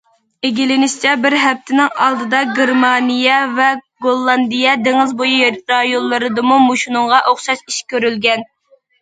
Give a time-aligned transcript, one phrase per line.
[0.47, 3.67] ئىگىلىنىشىچە، بىر ھەپتىنىڭ ئالدىدا گېرمانىيە ۋە
[4.07, 8.45] گوللاندىيە دېڭىز بويى رايونلىرىدىمۇ مۇشۇنىڭغا ئوخشاش ئىش كۆرۈلگەن.